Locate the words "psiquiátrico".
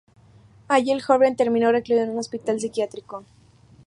2.59-3.23